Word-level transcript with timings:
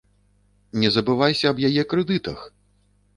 Не 0.83 0.89
забывайся 0.95 1.45
аб 1.51 1.57
яе 1.69 1.83
крэдытах! 1.91 2.39